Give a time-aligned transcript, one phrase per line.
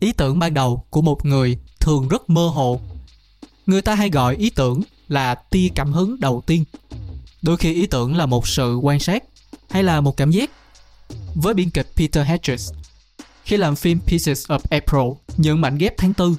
[0.00, 2.80] ý tưởng ban đầu của một người thường rất mơ hồ.
[3.66, 6.64] Người ta hay gọi ý tưởng là tia cảm hứng đầu tiên.
[7.42, 9.24] Đôi khi ý tưởng là một sự quan sát
[9.70, 10.50] hay là một cảm giác.
[11.34, 12.72] Với biên kịch peter hedges,
[13.44, 16.36] khi làm phim pieces of april, những mảnh ghép tháng tư,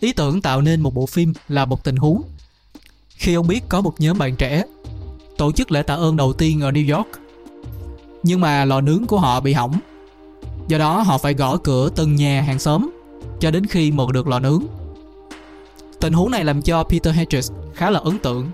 [0.00, 2.22] ý tưởng tạo nên một bộ phim là một tình huống.
[3.08, 4.64] Khi ông biết có một nhóm bạn trẻ
[5.42, 7.08] tổ chức lễ tạ ơn đầu tiên ở new york.
[8.22, 9.72] Nhưng mà lò nướng của họ bị hỏng.
[10.68, 12.90] Do đó họ phải gõ cửa từng nhà hàng xóm
[13.40, 14.62] cho đến khi mượn được lò nướng.
[16.00, 18.50] Tình huống này làm cho peter hedges khá là ấn tượng.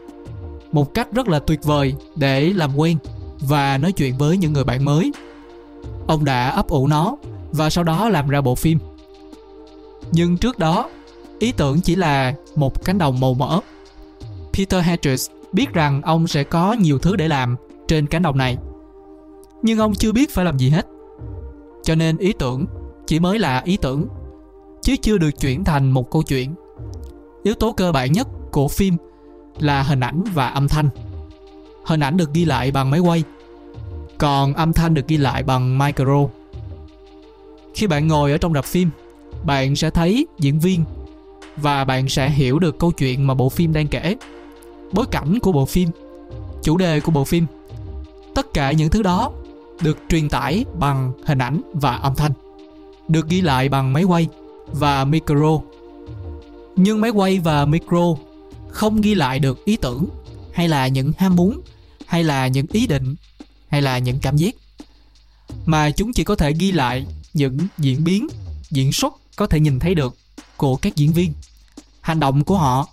[0.72, 2.98] Một cách rất là tuyệt vời để làm quen
[3.40, 5.12] và nói chuyện với những người bạn mới.
[6.06, 7.16] Ông đã ấp ủ nó
[7.52, 8.78] và sau đó làm ra bộ phim.
[10.12, 10.90] Nhưng trước đó,
[11.38, 13.60] ý tưởng chỉ là một cánh đồng màu mỡ.
[14.52, 17.56] Peter hedges biết rằng ông sẽ có nhiều thứ để làm
[17.88, 18.56] trên cánh đồng này.
[19.62, 20.86] Nhưng ông chưa biết phải làm gì hết.
[21.82, 22.66] Cho nên ý tưởng
[23.06, 24.06] chỉ mới là ý tưởng,
[24.82, 26.54] chứ chưa được chuyển thành một câu chuyện.
[27.42, 28.96] Yếu tố cơ bản nhất của phim
[29.58, 30.88] là hình ảnh và âm thanh.
[31.84, 33.22] Hình ảnh được ghi lại bằng máy quay,
[34.18, 36.28] còn âm thanh được ghi lại bằng micro.
[37.74, 38.90] Khi bạn ngồi ở trong rạp phim,
[39.44, 40.84] bạn sẽ thấy diễn viên
[41.56, 44.16] và bạn sẽ hiểu được câu chuyện mà bộ phim đang kể
[44.92, 45.90] bối cảnh của bộ phim,
[46.62, 47.46] chủ đề của bộ phim.
[48.34, 49.32] Tất cả những thứ đó
[49.80, 52.32] được truyền tải bằng hình ảnh và âm thanh,
[53.08, 54.28] được ghi lại bằng máy quay
[54.72, 55.60] và micro.
[56.76, 58.14] Nhưng máy quay và micro
[58.68, 60.06] không ghi lại được ý tưởng
[60.52, 61.60] hay là những ham muốn,
[62.06, 63.14] hay là những ý định,
[63.68, 64.54] hay là những cảm giác.
[65.66, 68.28] Mà chúng chỉ có thể ghi lại những diễn biến,
[68.70, 70.16] diễn xuất có thể nhìn thấy được
[70.56, 71.32] của các diễn viên,
[72.00, 72.86] hành động của họ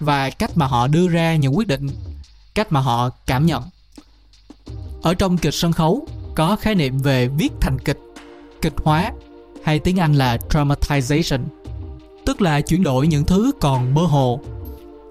[0.00, 1.88] và cách mà họ đưa ra những quyết định,
[2.54, 3.62] cách mà họ cảm nhận.
[5.02, 7.98] Ở trong kịch sân khấu, có khái niệm về viết thành kịch
[8.62, 9.12] kịch hóa,
[9.64, 11.40] hay tiếng anh là dramatization,
[12.26, 14.40] tức là chuyển đổi những thứ còn mơ hồ,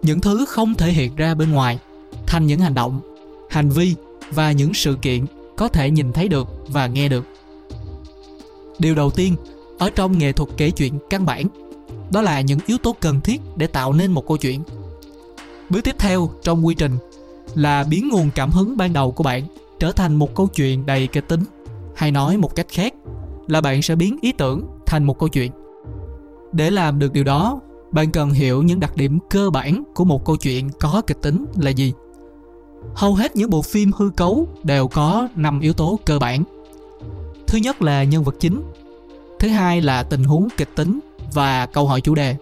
[0.02, 1.80] những thứ không thể hiện ra bên ngoài,
[2.28, 3.02] thành những hành động,
[3.50, 3.96] hành vi
[4.32, 5.26] và những sự kiện
[5.58, 7.26] có thể nhìn thấy được và nghe được.
[8.80, 9.36] Điều đầu tiên
[9.80, 11.48] ở trong nghệ thuật kể chuyện căn bản,
[12.12, 14.64] đó là những yếu tố cần thiết để tạo nên một câu chuyện
[15.70, 16.98] bước tiếp theo trong quy trình
[17.56, 19.44] là biến nguồn cảm hứng ban đầu của bạn
[19.80, 21.44] trở thành một câu chuyện đầy kịch tính.
[21.96, 22.94] Hay nói một cách khác
[23.48, 25.52] là bạn sẽ biến ý tưởng thành một câu chuyện.
[26.52, 27.60] Để làm được điều đó,
[27.92, 31.46] bạn cần hiểu những đặc điểm cơ bản của một câu chuyện có kịch tính
[31.56, 31.94] là gì.
[32.96, 36.44] Hầu hết những bộ phim hư cấu đều có 5 yếu tố cơ bản.
[37.48, 38.62] Thứ nhất là nhân vật chính.
[39.40, 41.00] Thứ hai là tình huống kịch tính
[41.34, 42.36] và câu hỏi chủ đề.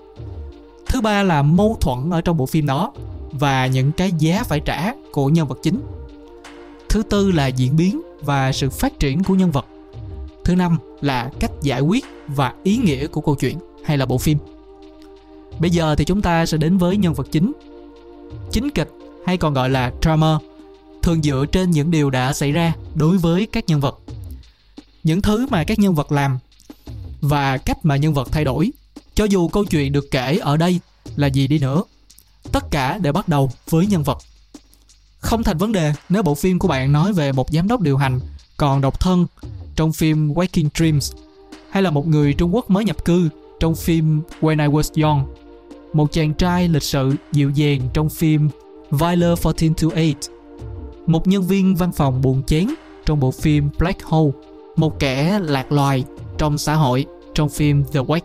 [0.87, 2.93] Thứ ba là mâu thuẫn ở trong bộ phim đó
[3.39, 5.81] và những cái giá phải trả của nhân vật chính.
[6.89, 9.65] Thứ tư là diễn biến và sự phát triển của nhân vật.
[10.43, 14.17] Thứ năm là cách giải quyết và ý nghĩa của câu chuyện hay là bộ
[14.17, 14.37] phim.
[15.59, 17.51] Bây giờ thì chúng ta sẽ đến với nhân vật chính.
[18.51, 18.89] Chính kịch
[19.25, 20.37] hay còn gọi là drama
[21.01, 23.99] thường dựa trên những điều đã xảy ra đối với các nhân vật.
[25.03, 26.39] Những thứ mà các nhân vật làm
[27.21, 28.71] và cách mà nhân vật thay đổi,
[29.15, 30.79] cho dù câu chuyện được kể ở đây
[31.15, 31.83] là gì đi nữa
[32.51, 34.17] tất cả đều bắt đầu với nhân vật.
[35.19, 37.97] Không thành vấn đề nếu bộ phim của bạn nói về một giám đốc điều
[37.97, 38.19] hành
[38.57, 39.25] còn độc thân
[39.75, 41.11] trong phim Waking Dreams
[41.71, 45.35] hay là một người Trung Quốc mới nhập cư trong phim When I Was Young,
[45.93, 48.49] một chàng trai lịch sự dịu dàng trong phim
[48.91, 50.37] Viler 1428
[51.07, 52.73] một nhân viên văn phòng buồn chán
[53.05, 54.31] trong bộ phim Black Hole,
[54.75, 56.03] một kẻ lạc loài
[56.37, 58.19] trong xã hội trong phim The Wake,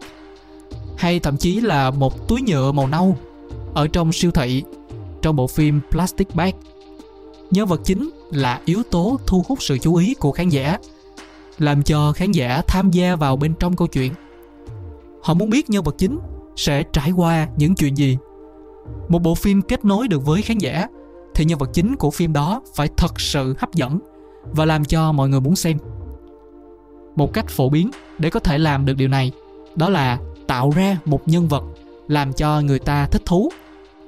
[0.97, 3.16] hay thậm chí là một túi nhựa màu nâu
[3.75, 4.62] ở trong siêu thị,
[5.22, 6.53] trong bộ phim Plastic Bag.
[7.50, 10.78] Nhân vật chính là yếu tố thu hút sự chú ý của khán giả,
[11.59, 14.12] làm cho khán giả tham gia vào bên trong câu chuyện.
[15.22, 16.19] Họ muốn biết nhân vật chính
[16.56, 18.19] sẽ trải qua những chuyện gì.
[19.09, 20.87] Một bộ phim kết nối được với khán giả,
[21.34, 23.99] thì nhân vật chính của phim đó phải thật sự hấp dẫn
[24.44, 25.79] và làm cho mọi người muốn xem.
[27.17, 29.32] Một cách phổ biến để có thể làm được điều này,
[29.76, 31.64] đó là tạo ra một nhân vật
[32.08, 33.52] làm cho người ta thích thú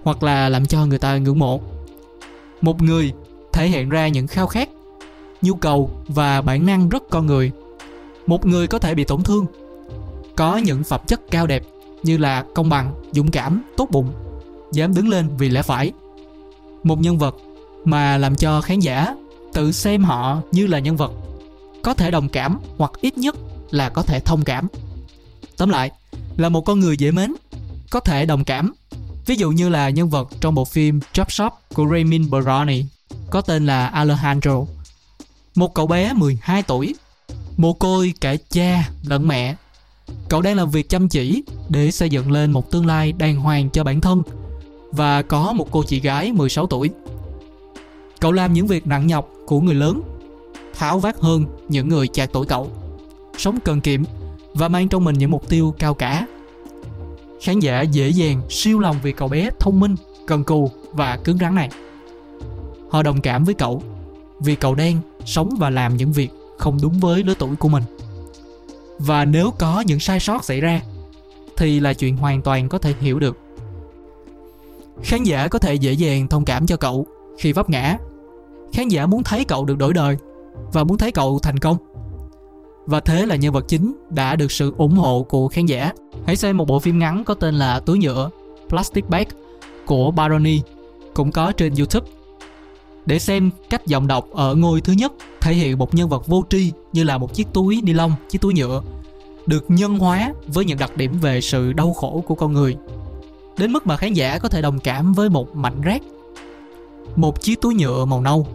[0.05, 1.61] hoặc là làm cho người ta ngưỡng mộ.
[2.61, 3.13] Một người
[3.53, 4.69] thể hiện ra những khao khát,
[5.43, 7.51] nhu cầu và bản năng rất con người.
[8.27, 9.47] Một người có thể bị tổn thương,
[10.37, 11.63] có những phẩm chất cao đẹp
[12.03, 14.13] như là công bằng, dũng cảm, tốt bụng,
[14.73, 15.93] dám đứng lên vì lẽ phải.
[16.83, 17.37] Một nhân vật
[17.85, 19.15] mà làm cho khán giả
[19.53, 21.13] tự xem họ như là nhân vật,
[21.83, 23.37] có thể đồng cảm hoặc ít nhất
[23.71, 24.69] là có thể thông cảm.
[25.57, 25.91] Tóm lại,
[26.37, 27.35] là một con người dễ mến,
[27.91, 28.75] có thể đồng cảm
[29.27, 32.85] ví dụ như là nhân vật trong bộ phim Job Shop của Raymond Baroni
[33.31, 34.67] có tên là Alejandro.
[35.55, 36.95] Một cậu bé 12 tuổi,
[37.57, 39.55] mồ côi cả cha lẫn mẹ.
[40.29, 43.71] Cậu đang làm việc chăm chỉ để xây dựng lên một tương lai đàng hoàng
[43.71, 44.23] cho bản thân
[44.93, 46.91] và có một cô chị gái 16 tuổi.
[48.21, 50.03] Cậu làm những việc nặng nhọc của người lớn,
[50.75, 52.71] tháo vát hơn những người chạc tuổi cậu,
[53.39, 54.03] sống cần kiệm
[54.55, 56.27] và mang trong mình những mục tiêu cao cả.
[57.45, 59.97] Khán giả dễ dàng siêu lòng vì cậu bé thông minh,
[60.27, 61.69] cần cù và cứng rắn này.
[62.91, 63.83] Họ đồng cảm với cậu
[64.41, 67.83] vì cậu đang sống và làm những việc không đúng với lứa tuổi của mình.
[68.99, 70.81] Và nếu có những sai sót xảy ra
[71.57, 73.39] thì là chuyện hoàn toàn có thể hiểu được.
[75.03, 77.07] Khán giả có thể dễ dàng thông cảm cho cậu
[77.39, 77.99] khi vấp ngã.
[78.73, 80.17] Khán giả muốn thấy cậu được đổi đời
[80.73, 81.77] và muốn thấy cậu thành công.
[82.87, 85.93] Và thế là nhân vật chính đã được sự ủng hộ của khán giả.
[86.27, 88.31] Hãy xem một bộ phim ngắn có tên là Túi nhựa
[88.69, 89.25] Plastic Bag
[89.87, 90.61] của Baroni
[91.15, 92.11] cũng có trên YouTube.
[93.07, 96.45] Để xem cách giọng đọc ở ngôi thứ nhất thể hiện một nhân vật vô
[96.51, 98.83] tri như là một chiếc túi ni lông, chiếc túi nhựa
[99.47, 102.77] được nhân hóa với những đặc điểm về sự đau khổ của con người.
[103.59, 106.03] Đến mức mà khán giả có thể đồng cảm với một mảnh rác
[107.17, 108.47] một chiếc túi nhựa màu nâu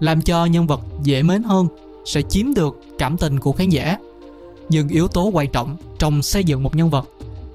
[0.00, 1.66] làm cho nhân vật dễ mến hơn
[2.04, 3.96] sẽ chiếm được cảm tình của khán giả.
[4.68, 7.08] Nhưng yếu tố quan trọng trong xây dựng một nhân vật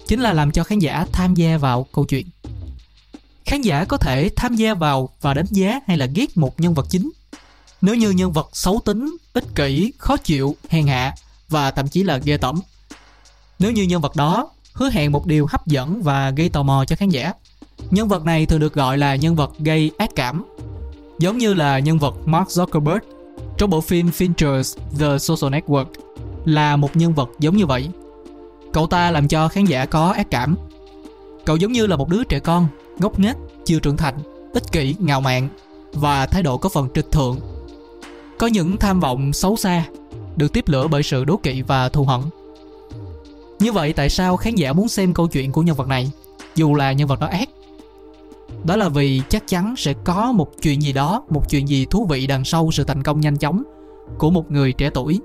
[0.08, 2.28] chính là làm cho khán giả tham gia vào câu chuyện.
[3.46, 6.74] Khán giả có thể tham gia vào và đánh giá hay là ghét một nhân
[6.74, 7.12] vật chính.
[7.82, 11.14] Nếu như nhân vật xấu tính, ích kỷ, khó chịu, hèn hạ
[11.50, 12.60] và thậm chí là ghê tởm.
[13.60, 16.86] Nếu như nhân vật đó hứa hẹn một điều hấp dẫn và gây tò mò
[16.88, 17.34] cho khán giả,
[17.92, 20.46] nhân vật này thường được gọi là nhân vật gây ác cảm,
[21.20, 23.00] giống như là nhân vật Mark Zuckerberg
[23.58, 25.86] trong bộ phim Fincher's, The Social Network,
[26.46, 27.90] là một nhân vật giống như vậy.
[28.74, 30.56] Cậu ta làm cho khán giả có ác cảm.
[31.46, 32.68] Cậu giống như là một đứa trẻ con,
[33.00, 34.16] ngốc nghếch, chưa trưởng thành,
[34.54, 35.50] ích kỷ, ngạo mạn
[35.94, 37.38] và thái độ có phần trịch thượng.
[38.38, 39.86] Có những tham vọng xấu xa
[40.36, 42.22] được tiếp lửa bởi sự đố kỵ và thù hận.
[43.60, 46.12] Như vậy, tại sao khán giả muốn xem câu chuyện của nhân vật này,
[46.56, 47.50] dù là nhân vật đó ác?
[48.68, 52.06] Đó là vì chắc chắn sẽ có một chuyện gì đó, một chuyện gì thú
[52.10, 53.64] vị đằng sau sự thành công nhanh chóng
[54.18, 55.20] của một người trẻ tuổi,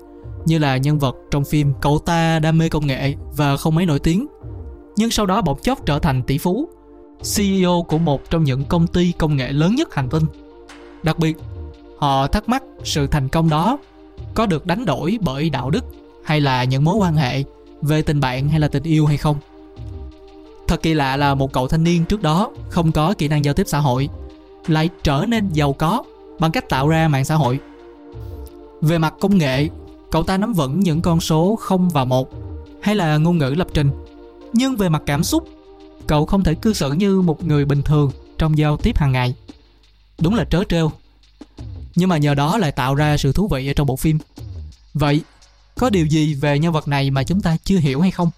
[0.45, 3.85] như là nhân vật trong phim cậu ta đam mê công nghệ và không mấy
[3.85, 4.27] nổi tiếng.
[4.95, 6.69] Nhưng sau đó bỗng chốc trở thành tỷ phú
[7.35, 10.23] ceo của một trong những công ty công nghệ lớn nhất hành tinh.
[11.03, 11.37] Đặc biệt,
[11.97, 13.77] họ thắc mắc sự thành công đó
[14.33, 15.85] có được đánh đổi bởi đạo đức
[16.23, 17.43] hay là những mối quan hệ
[17.81, 19.35] về tình bạn hay là tình yêu hay không
[20.73, 23.53] thật kỳ lạ là một cậu thanh niên trước đó không có kỹ năng giao
[23.53, 24.09] tiếp xã hội,
[24.67, 26.03] lại trở nên giàu có
[26.39, 27.59] bằng cách tạo ra mạng xã hội.
[28.81, 29.69] Về mặt công nghệ,
[30.11, 32.29] cậu ta nắm vững những con số 0 và 1
[32.81, 33.89] hay là ngôn ngữ lập trình.
[34.53, 35.47] Nhưng về mặt cảm xúc,
[36.07, 39.35] cậu không thể cư xử như một người bình thường trong giao tiếp hàng ngày.
[40.21, 40.91] Đúng là trớ trêu.
[41.95, 44.17] Nhưng mà nhờ đó lại tạo ra sự thú vị ở trong bộ phim.
[44.93, 45.21] Vậy,
[45.75, 48.29] có điều gì về nhân vật này mà chúng ta chưa hiểu hay không?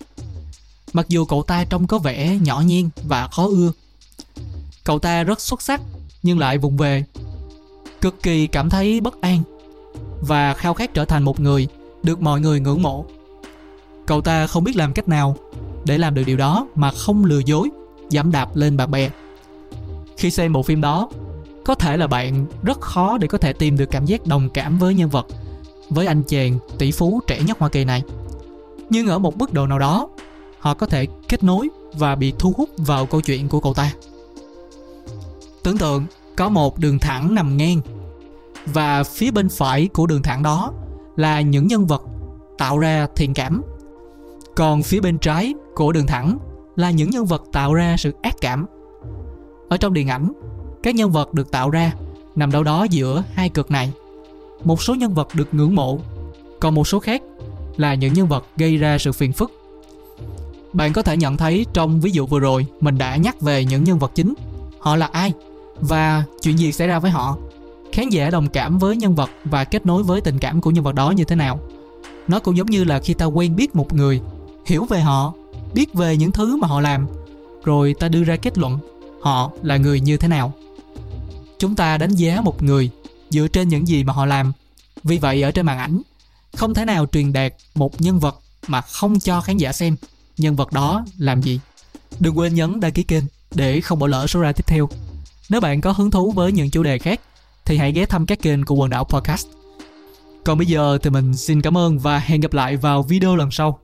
[0.95, 3.71] Mặc dù cậu ta trông có vẻ nhỏ nhen và khó ưa.
[4.83, 5.81] Cậu ta rất xuất sắc,
[6.23, 7.03] nhưng lại vụng về.
[8.01, 9.43] Cực kỳ cảm thấy bất an
[10.21, 11.67] và khao khát trở thành một người
[12.03, 13.05] được mọi người ngưỡng mộ.
[14.05, 15.35] Cậu ta không biết làm cách nào
[15.85, 17.69] để làm được điều đó mà không lừa dối
[18.09, 19.09] giảm đạp lên bạn bè.
[20.17, 21.09] Khi xem bộ phim đó,
[21.65, 24.77] có thể là bạn rất khó để có thể tìm được cảm giác đồng cảm
[24.77, 25.27] với nhân vật,
[25.89, 28.03] với anh chàng tỷ phú trẻ nhất hoa kỳ này.
[28.89, 30.09] Nhưng ở một mức độ nào đó
[30.65, 33.93] họ có thể kết nối và bị thu hút vào câu chuyện của cậu ta.
[35.63, 36.05] Tưởng tượng,
[36.35, 37.81] có một đường thẳng nằm ngang
[38.65, 40.73] và phía bên phải của đường thẳng đó
[41.15, 42.03] là những nhân vật
[42.57, 43.61] tạo ra thiện cảm.
[44.55, 46.37] Còn phía bên trái của đường thẳng
[46.75, 48.65] là những nhân vật tạo ra sự ác cảm.
[49.69, 50.31] Ở trong điện ảnh,
[50.83, 51.93] các nhân vật được tạo ra
[52.35, 53.93] nằm đâu đó giữa hai cực này.
[54.63, 55.99] Một số nhân vật được ngưỡng mộ,
[56.59, 57.21] còn một số khác
[57.77, 59.64] là những nhân vật gây ra sự phiền phức
[60.75, 63.83] bạn có thể nhận thấy trong ví dụ vừa rồi, mình đã nhắc về những
[63.83, 64.33] nhân vật chính.
[64.79, 65.33] Họ là ai?
[65.79, 67.37] Và chuyện gì xảy ra với họ?
[67.91, 70.83] Khán giả đồng cảm với nhân vật và kết nối với tình cảm của nhân
[70.83, 71.59] vật đó như thế nào?
[72.27, 74.21] Nó cũng giống như là khi ta quen biết một người,
[74.65, 75.33] hiểu về họ,
[75.73, 77.07] biết về những thứ mà họ làm,
[77.63, 78.79] rồi ta đưa ra kết luận
[79.21, 80.53] họ là người như thế nào.
[81.59, 82.89] Chúng ta đánh giá một người
[83.29, 84.53] dựa trên những gì mà họ làm.
[85.03, 86.01] Vì vậy, ở trên màn ảnh,
[86.55, 89.95] không thể nào truyền đạt một nhân vật mà không cho khán giả xem
[90.37, 91.59] nhân vật đó làm gì?
[92.19, 93.23] Đừng quên nhấn đăng ký kênh
[93.55, 94.89] để không bỏ lỡ số ra tiếp theo.
[95.49, 97.21] Nếu bạn có hứng thú với những chủ đề khác,
[97.65, 99.47] thì hãy ghé thăm các kênh của quần đảo podcast.
[100.43, 103.51] Còn bây giờ thì mình xin cảm ơn và hẹn gặp lại vào video lần
[103.51, 103.79] sau.